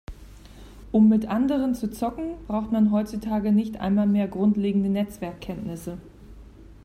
Um 0.91 1.09
mit 1.09 1.27
anderen 1.27 1.75
zu 1.75 1.91
zocken, 1.91 2.33
braucht 2.47 2.71
man 2.71 2.91
heutzutage 2.91 3.51
nicht 3.51 3.79
einmal 3.79 4.07
mehr 4.07 4.27
grundlegende 4.27 4.89
Netzwerkkenntnisse. 4.89 5.99